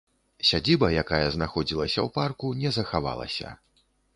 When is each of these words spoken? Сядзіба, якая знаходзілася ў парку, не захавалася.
Сядзіба, 0.51 0.87
якая 1.01 1.19
знаходзілася 1.35 1.99
ў 2.05 2.15
парку, 2.17 2.47
не 2.65 2.69
захавалася. 2.79 3.57